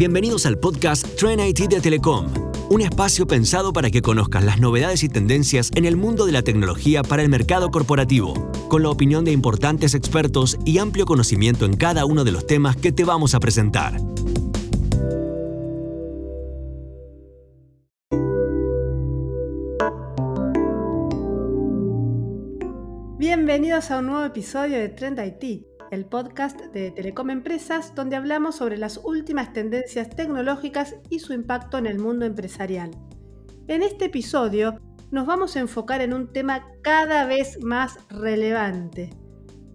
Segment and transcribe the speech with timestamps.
[0.00, 2.26] Bienvenidos al podcast Trend IT de Telecom,
[2.70, 6.40] un espacio pensado para que conozcas las novedades y tendencias en el mundo de la
[6.40, 8.32] tecnología para el mercado corporativo,
[8.70, 12.76] con la opinión de importantes expertos y amplio conocimiento en cada uno de los temas
[12.76, 14.00] que te vamos a presentar.
[23.18, 28.56] Bienvenidos a un nuevo episodio de Trend IT el podcast de Telecom Empresas, donde hablamos
[28.56, 32.90] sobre las últimas tendencias tecnológicas y su impacto en el mundo empresarial.
[33.66, 34.78] En este episodio
[35.10, 39.10] nos vamos a enfocar en un tema cada vez más relevante,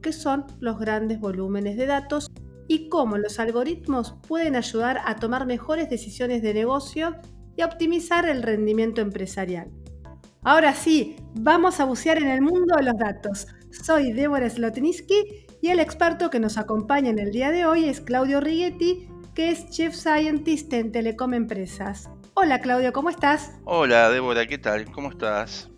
[0.02, 2.32] que son los grandes volúmenes de datos
[2.68, 7.16] y cómo los algoritmos pueden ayudar a tomar mejores decisiones de negocio
[7.58, 9.70] y a optimizar el rendimiento empresarial.
[10.44, 13.48] Ahora sí, vamos a bucear en el mundo de los datos.
[13.72, 18.00] Soy Débora Slotniski y el experto que nos acompaña en el día de hoy es
[18.00, 22.08] Claudio Righetti, que es Chief Scientist en Telecom Empresas.
[22.36, 23.52] Hola Claudio, ¿cómo estás?
[23.64, 24.86] Hola Débora, ¿qué tal?
[24.92, 25.72] ¿Cómo estás?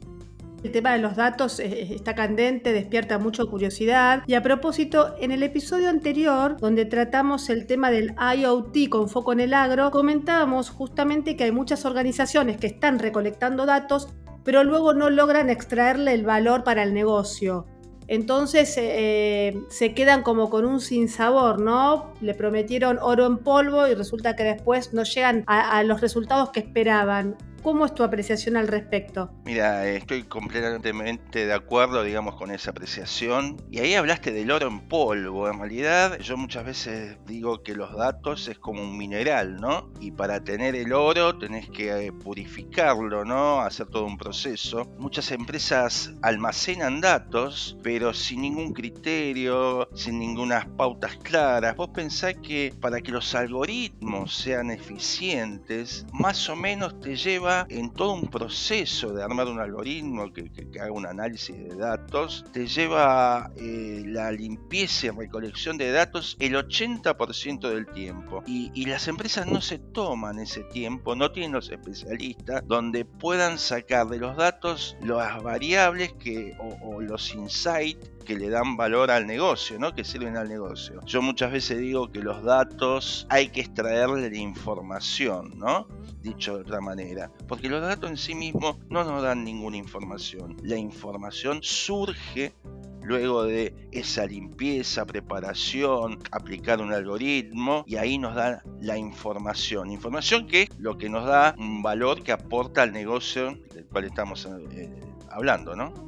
[0.62, 4.24] El tema de los datos eh, está candente, despierta mucha curiosidad.
[4.28, 9.32] Y a propósito, en el episodio anterior, donde tratamos el tema del IoT con foco
[9.32, 14.10] en el agro, comentábamos justamente que hay muchas organizaciones que están recolectando datos,
[14.44, 17.68] pero luego no logran extraerle el valor para el negocio.
[18.08, 22.14] Entonces eh, se quedan como con un sinsabor, ¿no?
[22.22, 26.62] Le prometieron oro en polvo y resulta que después no llegan a los resultados que
[26.62, 27.36] esperaban.
[27.64, 29.32] ¿Cómo es tu apreciación al respecto?
[29.46, 33.58] Mira, estoy completamente de acuerdo, digamos, con esa apreciación.
[33.72, 35.50] Y ahí hablaste del oro en polvo.
[35.50, 39.92] En realidad, yo muchas veces digo que los datos es como un mineral, ¿no?
[40.00, 43.62] Y para tener el oro tenés que eh, purificarlo, ¿no?
[43.62, 44.86] Hacer todo un proceso.
[44.98, 51.76] Muchas empresas almacenan datos, pero sin ningún criterio, sin ninguna pautas claras.
[51.76, 57.92] Vos pensás que para que los algoritmos sean eficientes, más o menos te lleva en
[57.92, 63.52] todo un proceso de armar un algoritmo que, haga un análisis de datos, te lleva
[63.56, 68.44] eh, la limpieza y recolección de datos el 80% del tiempo.
[68.46, 74.08] Y, las empresas no se toman ese tiempo, no tienen los especialistas donde puedan sacar
[74.08, 79.80] de los datos las variables que, o, los insights que le dan valor al negocio,
[79.80, 79.94] ¿no?
[79.94, 81.02] que sirven al negocio.
[81.06, 85.88] Yo muchas veces digo que los datos hay que extraerle la información, ¿no?
[86.22, 90.58] dicho de otra manera porque los datos en sí mismos no nos dan ninguna información.
[90.64, 92.54] La información surge
[93.02, 99.92] luego de esa limpieza, preparación, aplicar un algoritmo y ahí nos da la información.
[99.92, 104.04] Información que es lo que nos da un valor que aporta al negocio del cual
[104.04, 104.90] estamos eh,
[105.30, 106.07] hablando, ¿no?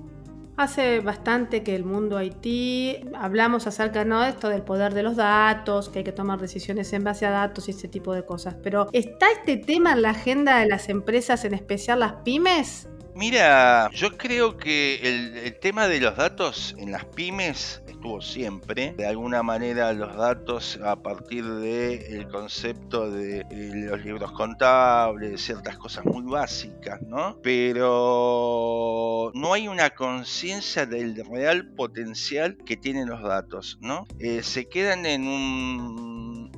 [0.59, 4.20] Hace bastante que el mundo Haití hablamos acerca ¿no?
[4.20, 7.30] de esto del poder de los datos, que hay que tomar decisiones en base a
[7.30, 8.58] datos y ese tipo de cosas.
[8.62, 12.90] Pero ¿está este tema en la agenda de las empresas, en especial las pymes?
[13.19, 18.94] Mira, yo creo que el, tema de los datos en las pymes estuvo siempre.
[18.94, 25.78] De alguna manera los datos a partir del concepto de eh, los libros contables, ciertas
[25.78, 27.38] cosas muy básicas, ¿no?
[27.44, 34.08] Pero no hay una conciencia del real potencial que tienen los datos, ¿no?
[34.19, 36.52] Eh, se quedan en un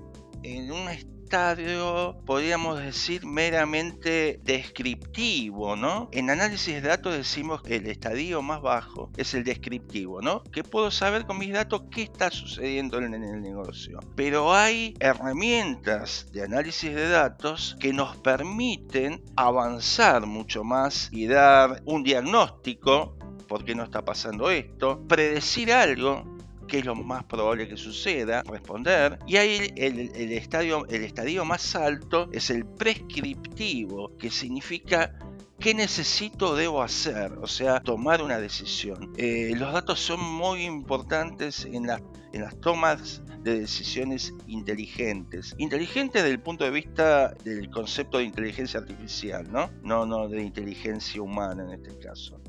[0.44, 0.90] en un
[1.32, 6.10] estadio, podríamos decir, meramente descriptivo, ¿no?
[6.12, 10.44] En análisis de datos decimos que el estadio más bajo es el descriptivo, ¿no?
[10.44, 14.02] Que puedo saber con mis datos qué está sucediendo en el negocio.
[14.18, 21.82] Pero hay herramientas de análisis de datos que nos permiten avanzar mucho más y dar
[21.86, 23.16] un diagnóstico
[23.48, 28.44] por qué no está pasando esto, predecir algo qué es lo más probable que suceda,
[28.44, 29.20] responder.
[29.28, 35.14] Y ahí el, estadio, el estadio más alto es el prescriptivo, que significa
[35.62, 37.34] ¿Qué necesito o debo hacer?
[37.40, 39.14] O sea, tomar una decisión.
[39.16, 41.88] Eh, los datos son muy importantes en,
[42.34, 45.54] en las tomas de decisiones inteligentes.
[45.60, 49.70] Inteligentes desde el punto de vista del concepto de inteligencia artificial, ¿no?
[49.84, 52.42] No, no de inteligencia humana en este caso.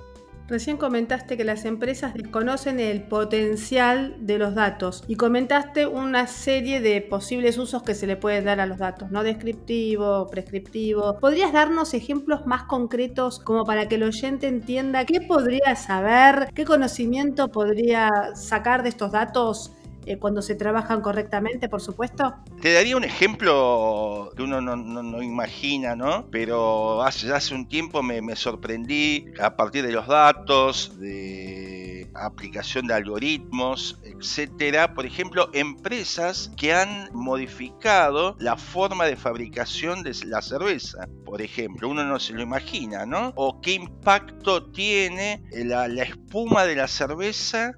[0.48, 6.80] Recién comentaste que las empresas desconocen el potencial de los datos y comentaste una serie
[6.80, 9.22] de posibles usos que se le pueden dar a los datos, ¿no?
[9.22, 11.18] Descriptivo, prescriptivo.
[11.20, 16.64] ¿Podrías darnos ejemplos más concretos como para que el oyente entienda qué podría saber, qué
[16.64, 19.72] conocimiento podría sacar de estos datos
[20.04, 22.34] eh, cuando se trabajan correctamente, por supuesto?
[22.60, 26.28] Te daría un ejemplo que uno no, imagina, ¿no?
[26.31, 32.94] Pero hace, hace un tiempo me, sorprendí a partir de los datos, de aplicación de
[32.94, 34.94] algoritmos, etcétera.
[34.94, 41.08] Por ejemplo, empresas que han modificado la forma de fabricación de la cerveza.
[41.25, 43.32] Por ejemplo, uno no se lo imagina, ¿no?
[43.37, 47.75] O qué impacto tiene la espuma de la cerveza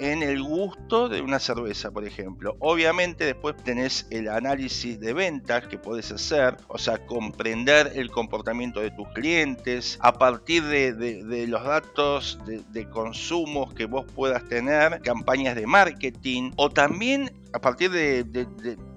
[0.00, 2.56] en el gusto de una cerveza, por ejemplo.
[2.58, 8.80] Obviamente después tenés el análisis de ventas que podés hacer, o sea, comprender el comportamiento
[8.80, 15.54] de tus clientes a partir de, los datos de, consumo que vos puedas tener, campañas
[15.54, 18.24] de marketing o también a partir de,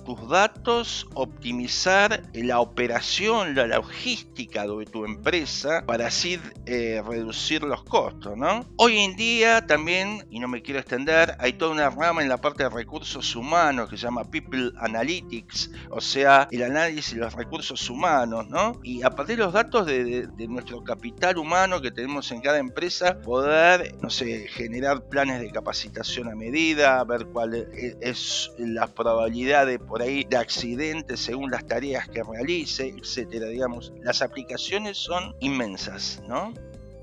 [0.03, 7.83] tus datos, optimizar la operación, la logística de tu empresa para así eh, reducir los
[7.83, 8.65] costos, ¿no?
[8.77, 12.37] Hoy en día también, y no me quiero extender, hay toda una rama en la
[12.37, 17.33] parte de recursos humanos que se llama People Analytics, o sea, el análisis de los
[17.33, 18.79] recursos humanos, ¿no?
[18.83, 23.19] Y a partir de los datos de, nuestro capital humano que tenemos en cada empresa,
[23.21, 29.65] poder, no sé, generar planes de capacitación a medida, ver cuál e, es la probabilidad
[29.65, 33.45] de por ahí de accidentes según las tareas que realice, etcétera.
[33.45, 36.51] Digamos, las aplicaciones son inmensas, ¿no?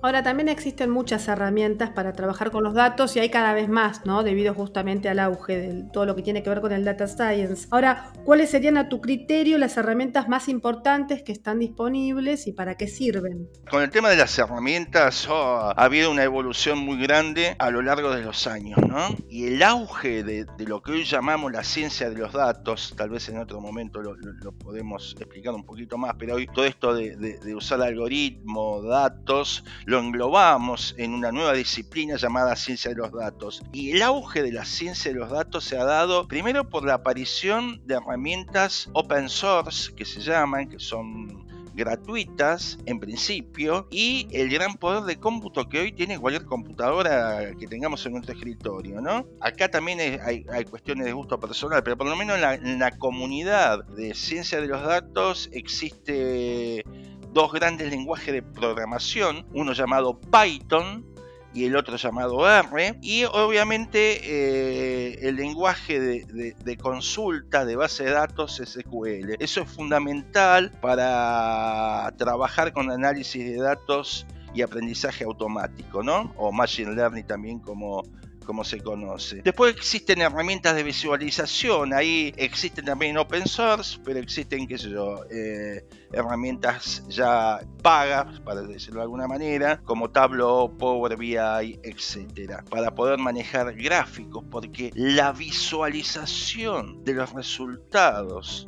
[0.02, 4.06] Ahora también existen muchas herramientas para trabajar con los datos y hay cada vez más,
[4.06, 4.23] ¿no?
[4.23, 7.69] Debido justamente al auge de todo lo que tiene que ver con el data science.
[7.70, 12.76] Ahora, ¿cuáles serían a tu criterio las herramientas más importantes que están disponibles y para
[12.76, 13.50] qué sirven?
[13.70, 17.82] Con el tema de las herramientas oh, ha habido una evolución muy grande a lo
[17.82, 19.14] largo de los años, ¿no?
[19.29, 23.29] Y el auge de, lo que hoy llamamos la ciencia de los datos, tal vez
[23.29, 24.17] en otro momento lo,
[24.52, 29.98] podemos explicar un poquito más, pero hoy todo esto de, de usar algoritmos, datos, lo
[29.98, 33.60] englobamos en una nueva disciplina llamada ciencia de los datos.
[33.72, 36.94] Y el auge de la ciencia de los datos se ha dado primero por la
[36.94, 41.44] aparición de herramientas open source que se llaman, que son
[41.75, 47.66] gratuitas en principio y el gran poder de cómputo que hoy tiene cualquier computadora que
[47.66, 49.26] tengamos en nuestro escritorio, ¿no?
[49.40, 54.14] Acá también hay, cuestiones de gusto personal, pero por lo menos en la comunidad de
[54.14, 56.84] ciencia de los datos existe
[57.32, 61.06] dos grandes lenguajes de programación, uno llamado Python
[61.52, 68.12] y el otro llamado R, y obviamente eh, el lenguaje de, consulta de base de
[68.12, 69.34] datos SQL.
[69.40, 76.32] Eso es fundamental para trabajar con análisis de datos y aprendizaje automático, ¿no?
[76.36, 78.04] O Machine Learning también como
[78.50, 79.43] como se conoce.
[79.43, 84.88] Después existen herramientas de visualización, ahí existen también open source, pero existen, qué sé
[85.31, 91.37] eh, herramientas ya pagas, para decirlo de alguna manera, como Tableau, Power BI,
[91.85, 98.67] etcétera, para poder manejar gráficos, porque la visualización de los resultados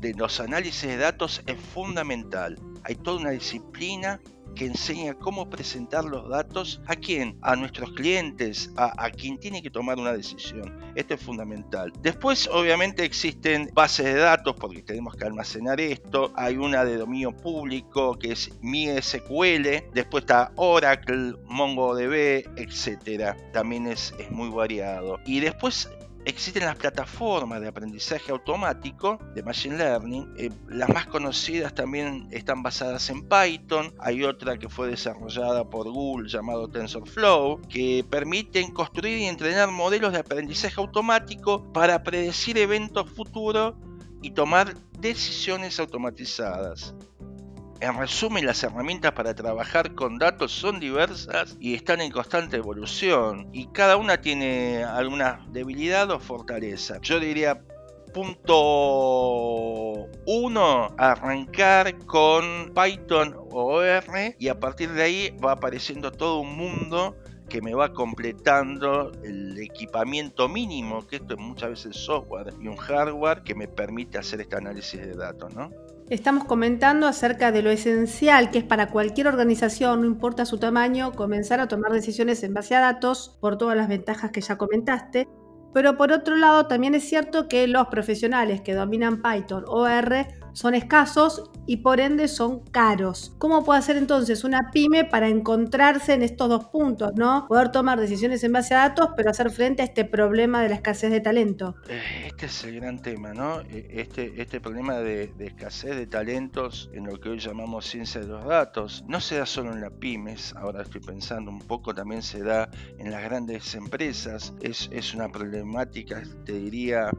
[0.00, 2.58] de los análisis de datos es fundamental.
[2.82, 4.20] Hay toda una disciplina
[4.54, 9.70] que enseña cómo presentar los datos a quién, a nuestros clientes, a, quien tiene que
[9.70, 10.78] tomar una decisión.
[10.94, 11.92] Esto es fundamental.
[12.00, 16.32] Después, obviamente, existen bases de datos porque tenemos que almacenar esto.
[16.36, 19.90] Hay una de dominio público que es MySQL.
[19.92, 23.36] Después está Oracle, MongoDB, etcétera.
[23.52, 25.18] También es, es muy variado.
[25.26, 25.88] Y después
[26.26, 30.34] Existen las plataformas de aprendizaje automático de Machine Learning.
[30.38, 33.92] Eh, las más conocidas también están basadas en Python.
[33.98, 40.14] Hay otra que fue desarrollada por Google llamado TensorFlow, que permiten construir y entrenar modelos
[40.14, 43.74] de aprendizaje automático para predecir eventos futuros
[44.22, 46.94] y tomar decisiones automatizadas.
[47.80, 53.48] En resumen, las herramientas para trabajar con datos son diversas y están en constante evolución
[53.52, 56.98] y cada una tiene alguna debilidad o fortaleza.
[57.02, 57.60] Yo diría
[58.14, 58.54] punto
[60.26, 66.56] 1, arrancar con Python o R y a partir de ahí va apareciendo todo un
[66.56, 67.16] mundo
[67.48, 72.76] que me va completando el equipamiento mínimo, que esto es muchas veces software y un
[72.76, 75.70] hardware que me permite hacer este análisis de datos, ¿no?
[76.10, 81.12] Estamos comentando acerca de lo esencial que es para cualquier organización, no importa su tamaño,
[81.12, 85.26] comenzar a tomar decisiones en base a datos por todas las ventajas que ya comentaste.
[85.72, 90.28] Pero por otro lado, también es cierto que los profesionales que dominan Python o R
[90.54, 93.34] son escasos y por ende son caros.
[93.38, 97.46] ¿Cómo puede hacer entonces una pyme para encontrarse en estos dos puntos, ¿no?
[97.48, 100.76] Poder tomar decisiones en base a datos, pero hacer frente a este problema de la
[100.76, 101.74] escasez de talento.
[101.88, 103.60] Eh, este es el gran tema, ¿no?
[103.62, 108.28] E, este, este problema de, escasez de talentos en lo que hoy llamamos ciencia de
[108.28, 112.22] los datos, no se da solo en las pymes, ahora estoy pensando un poco, también
[112.22, 117.10] se da en las grandes empresas, es, es una problemática, te diría,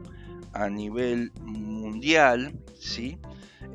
[0.62, 3.18] a nivel mundial, ¿sí?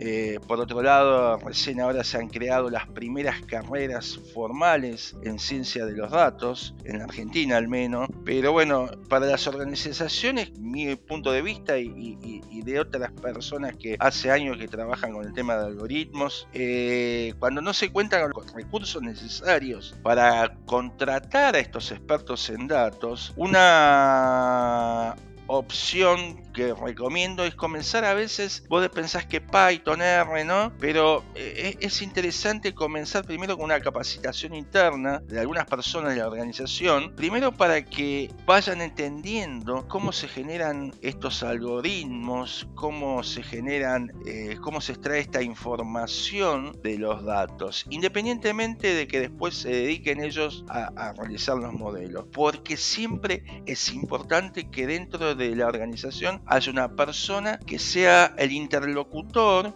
[0.03, 5.85] Eh, por otro lado, recién ahora se han creado las primeras carreras formales en ciencia
[5.85, 8.09] de los datos, en Argentina al menos.
[8.25, 12.17] Pero bueno, para las organizaciones, mi punto de vista y,
[12.63, 17.61] de otras personas que hace años que trabajan con el tema de algoritmos, eh, cuando
[17.61, 25.15] no se cuentan con los recursos necesarios para contratar a estos expertos en datos, una
[25.51, 30.71] opción que recomiendo es comenzar a veces, vos pensás que Python, R, ¿no?
[30.79, 36.27] Pero eh, es interesante comenzar primero con una capacitación interna de algunas personas de la
[36.27, 44.57] organización, primero para que vayan entendiendo cómo se generan estos algoritmos, cómo se generan, eh,
[44.61, 50.63] cómo se extrae esta información de los datos, independientemente de que después se dediquen ellos
[50.69, 56.69] a, a realizar los modelos, porque siempre es importante que dentro de la organización hay
[56.69, 59.73] una persona que sea el interlocutor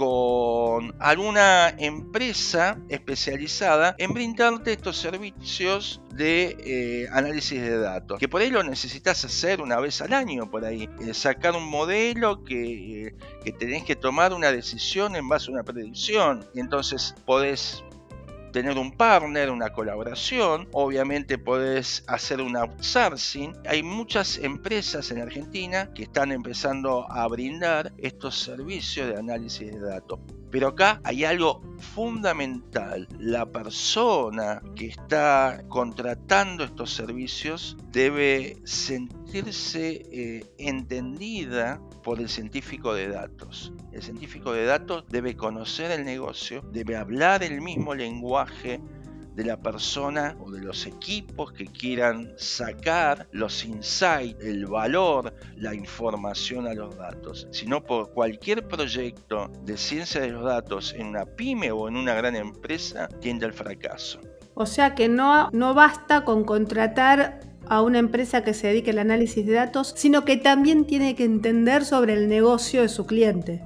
[0.00, 8.40] con alguna empresa especializada en brindarte estos servicios de eh, análisis de datos, que por
[8.40, 13.08] ahí lo necesitas hacer una vez al año, por ahí, eh, sacar un modelo que,
[13.08, 17.84] eh, que tenés que tomar una decisión en base a una predicción, entonces podés
[18.50, 20.68] tener un partner, una colaboración.
[20.72, 23.54] Obviamente podés hacer un outsourcing.
[23.66, 29.80] Hay muchas empresas en Argentina que están empezando a brindar estos servicios de análisis de
[29.80, 30.20] datos.
[30.50, 33.06] Pero acá hay algo fundamental.
[33.18, 43.08] La persona que está contratando estos servicios debe sentirse eh, entendida por el científico de
[43.08, 43.72] datos.
[43.92, 48.80] El científico de datos debe conocer el negocio, debe hablar el mismo lenguaje
[49.34, 55.74] de la persona o de los equipos que quieran sacar los insights, el valor, la
[55.74, 61.24] información a los datos, sino por cualquier proyecto de ciencia de los datos en una
[61.24, 64.20] pyme o en una gran empresa tiende al fracaso.
[64.54, 68.98] O sea que no, no basta con contratar a una empresa que se dedique al
[68.98, 73.62] análisis de datos, sino que también tiene que entender sobre el negocio de su cliente.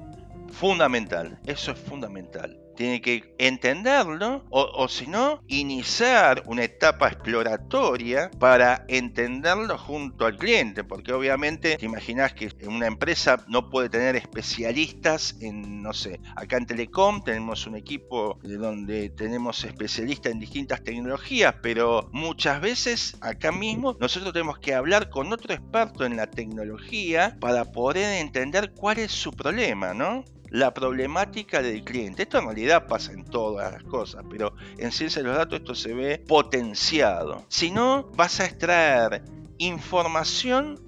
[0.53, 8.85] Fundamental, eso es fundamental tiene que entenderlo o, si no, iniciar una etapa exploratoria para
[8.89, 15.37] entenderlo junto al cliente, porque obviamente te imaginas que una empresa no puede tener especialistas
[15.41, 21.55] en, no sé, acá en Telecom tenemos un equipo donde tenemos especialistas en distintas tecnologías,
[21.63, 27.37] pero muchas veces acá mismo nosotros tenemos que hablar con otro experto en la tecnología
[27.41, 30.25] para poder entender cuál es su problema, ¿no?
[30.55, 32.23] La problemática del cliente.
[32.23, 35.75] Esto en realidad pasa en todas las cosas, pero en ciencia de los datos esto
[35.75, 37.43] se ve potenciado.
[37.49, 39.25] Si no, vas a extraer
[39.59, 40.79] información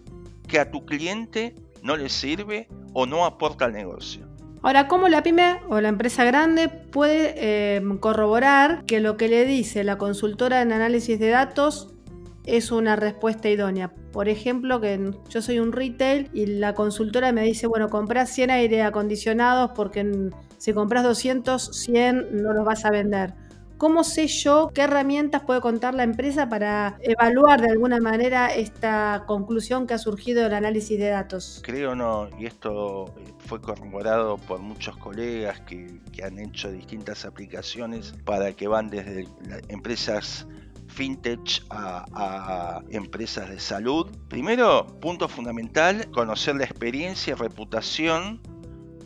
[0.46, 4.28] que a tu cliente no le sirve o no aporta al negocio.
[4.62, 9.46] Ahora, ¿cómo la pyme o la empresa grande puede eh, corroborar que lo que le
[9.46, 11.92] dice la consultora en análisis de datos
[12.46, 13.92] es una respuesta idónea.
[14.12, 18.50] Por ejemplo, que yo soy un retail y la consultora me dice, bueno, compras 100
[18.50, 23.34] aire acondicionados porque si compras 200, 100 no los vas a vender.
[23.78, 29.24] ¿Cómo sé yo qué herramientas puede contar la empresa para evaluar de alguna manera esta
[29.26, 31.60] conclusión que ha surgido del análisis de datos?
[31.62, 38.14] Creo no, y esto fue corroborado por muchos colegas que, que han hecho distintas aplicaciones
[38.24, 39.28] para que van desde
[39.68, 40.46] empresas
[40.96, 44.06] fintech a, empresas de salud.
[44.28, 48.40] Primero, punto fundamental, conocer la experiencia y reputación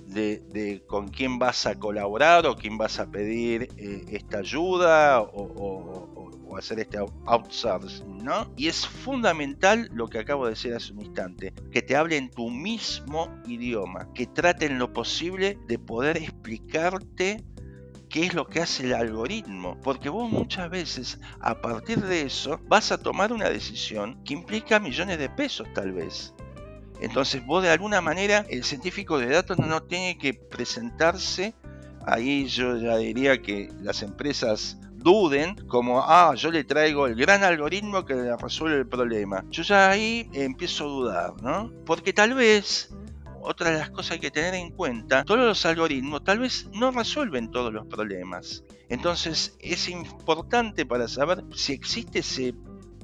[0.06, 6.28] de, con quién vas a colaborar o quién vas a pedir eh, esta ayuda o,
[6.58, 8.52] hacer este outsourcing, ¿no?
[8.56, 12.50] Y es fundamental lo que acabo de decir hace un instante, que te hablen tu
[12.50, 17.44] mismo idioma, que traten lo posible de poder explicarte
[18.10, 22.60] qué es lo que hace el algoritmo, porque vos muchas veces a partir de eso
[22.66, 26.34] vas a tomar una decisión que implica millones de pesos tal vez.
[27.00, 31.54] Entonces vos de alguna manera, el científico de datos no tiene que presentarse,
[32.04, 37.42] ahí yo ya diría que las empresas duden como, ah, yo le traigo el gran
[37.42, 39.44] algoritmo que resuelve el problema.
[39.50, 41.72] Yo ya ahí empiezo a dudar, ¿no?
[41.86, 42.90] Porque tal vez
[43.42, 46.68] otra de las cosas que hay que tener en cuenta, todos los algoritmos tal vez
[46.72, 48.64] no resuelven todos los problemas.
[48.88, 52.54] Entonces es importante para saber si existe ese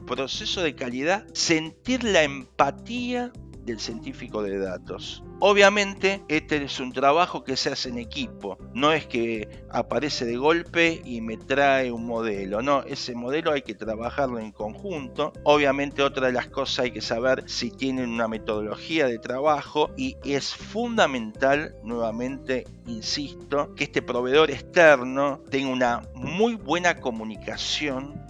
[0.07, 3.33] proceso de calidad, sentir la empatía
[3.67, 5.23] del científico de datos.
[5.41, 10.37] Obviamente, este es un trabajo que se hace en equipo, no es que aparece de
[10.37, 15.35] golpe y me trae un modelo, no, ese modelo hay que trabajarlo en conjunto.
[15.45, 20.17] Obviamente, otra de las cosas hay que saber si tienen una metodología de trabajo y
[20.25, 28.25] es fundamental, nuevamente insisto, que este proveedor externo tenga una muy buena comunicación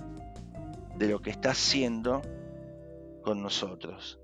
[0.97, 2.23] de lo que está haciendo
[3.23, 4.19] con nosotros.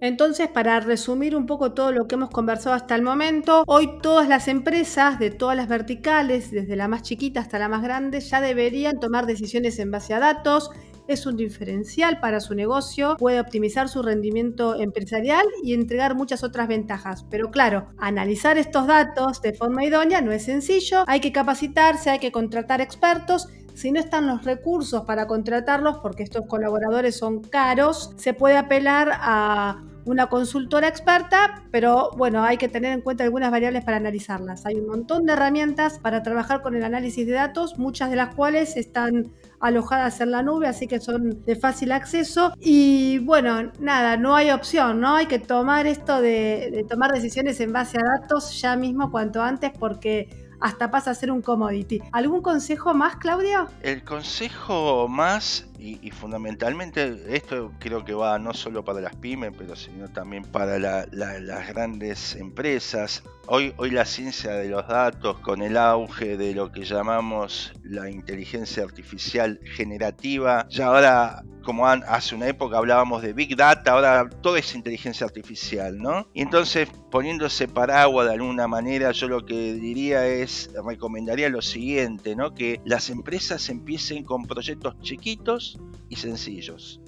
[0.00, 4.28] Entonces, para resumir un poco todo lo que hemos conversado hasta el momento, hoy todas
[4.28, 8.40] las empresas de todas las verticales, desde la más chiquita hasta la más grande, ya
[8.40, 10.70] deberían tomar decisiones en base a datos.
[11.06, 16.66] Es un diferencial para su negocio, puede optimizar su rendimiento empresarial y entregar muchas otras
[16.66, 17.26] ventajas.
[17.30, 22.20] Pero claro, analizar estos datos de forma idónea no es sencillo, hay que capacitarse, hay
[22.20, 28.12] que contratar expertos si no están los recursos para contratarlos, porque estos colaboradores son caros,
[28.16, 33.50] se puede apelar a una consultora experta, pero bueno, hay que tener en cuenta algunas
[33.50, 34.66] variables para analizarlas.
[34.66, 38.34] Hay un montón de herramientas para trabajar con el análisis de datos, muchas de las
[38.34, 42.52] cuales están alojadas en la nube, así que son de fácil acceso.
[42.60, 45.16] Y bueno, nada, no hay opción, ¿no?
[45.16, 49.72] Hay que tomar esto de, tomar decisiones en base a datos ya mismo cuanto antes
[49.78, 50.28] porque
[50.60, 52.00] hasta pasa a ser un commodity.
[52.12, 53.68] ¿Algún consejo más, Claudio?
[53.82, 59.76] El consejo más, y, fundamentalmente esto creo que va no solo para las pymes, pero
[59.76, 63.22] sino también para las grandes empresas.
[63.46, 68.10] Hoy, hoy la ciencia de los datos, con el auge de lo que llamamos la
[68.10, 74.56] inteligencia artificial generativa, ya ahora como hace una época hablábamos de Big Data, ahora todo
[74.56, 76.28] es inteligencia artificial, ¿no?
[76.34, 82.36] Y entonces, poniéndose paraguas de alguna manera, yo lo que diría es, recomendaría lo siguiente,
[82.36, 82.54] ¿no?
[82.54, 85.73] Que las empresas empiecen con proyectos chiquitos
[86.08, 87.00] y sencillos.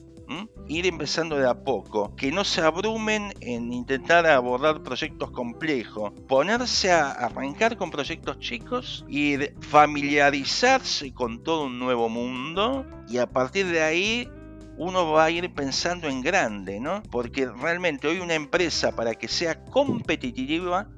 [0.66, 6.90] Ir empezando de a poco, que no se abrumen en intentar abordar proyectos complejos, ponerse
[6.90, 13.66] a arrancar con proyectos chicos y familiarizarse con todo un nuevo mundo y a partir
[13.66, 14.28] de ahí
[14.78, 17.02] uno va a ir pensando en grande, ¿no?
[17.10, 20.88] Porque realmente hoy una empresa para que sea competitiva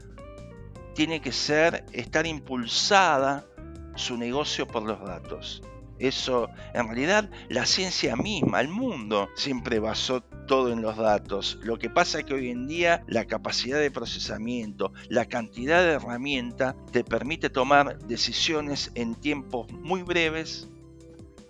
[0.95, 3.47] tiene que ser estar impulsada
[3.95, 5.63] su negocio por los datos.
[5.99, 11.59] Eso, en realidad, la ciencia misma, el mundo, siempre basó todo en los datos.
[11.63, 15.93] Lo que pasa es que hoy en día la capacidad de procesamiento, la cantidad de
[15.93, 20.69] herramientas te permite tomar decisiones en tiempos muy breves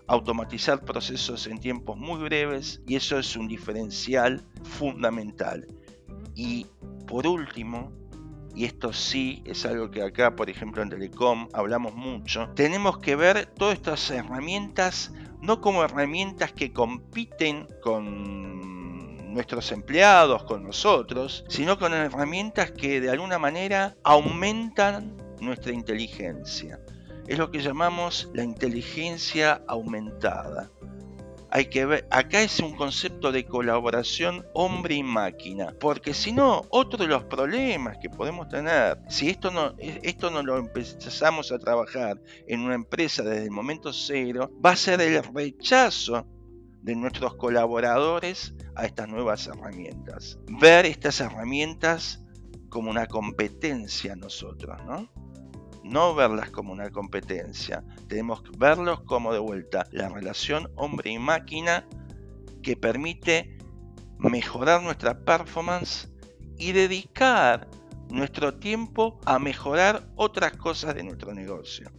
[0.08, 5.66] automatizar procesos en tiempos muy breves y eso es un diferencial fundamental.
[6.34, 6.66] Y
[7.06, 7.92] por último,
[8.58, 13.14] y esto sí es algo que acá, por ejemplo, en Telecom hablamos mucho, tenemos que
[13.14, 21.78] ver todas estas herramientas no como herramientas que compiten con nuestros empleados, con nosotros, sino
[21.78, 26.80] con herramientas que de alguna manera aumentan nuestra inteligencia
[27.28, 30.70] es lo que llamamos la inteligencia aumentada.
[31.50, 36.66] Hay que ver, acá es un concepto de colaboración hombre y máquina, porque si no,
[36.68, 41.58] otro de los problemas que podemos tener, si esto no, esto no lo empezamos a
[41.58, 46.26] trabajar en una empresa desde el momento cero, va a ser el rechazo
[46.82, 50.38] de nuestros colaboradores a estas nuevas herramientas.
[50.60, 52.22] Ver estas herramientas
[52.68, 55.10] como una competencia nosotros, ¿no?
[55.88, 61.18] No verlas como una competencia, tenemos que verlos como de vuelta la relación hombre y
[61.18, 61.86] máquina
[62.62, 63.56] que permite
[64.18, 66.08] mejorar nuestra performance
[66.58, 67.68] y dedicar
[68.10, 71.90] nuestro tiempo a mejorar otras cosas de nuestro negocio.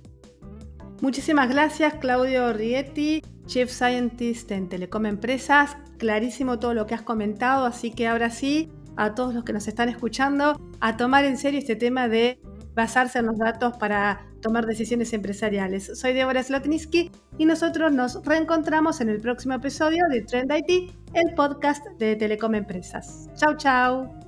[1.01, 5.77] Muchísimas gracias Claudio Rietti, Chief Scientist en Telecom Empresas.
[5.97, 9.67] Clarísimo todo lo que has comentado, así que ahora sí, a todos los que nos
[9.67, 12.39] están escuchando, a tomar en serio este tema de
[12.75, 15.91] basarse en los datos para tomar decisiones empresariales.
[15.99, 21.33] Soy Débora Slotniski y nosotros nos reencontramos en el próximo episodio de Trend IT, el
[21.35, 23.29] podcast de Telecom Empresas.
[23.35, 24.18] Chau, chau.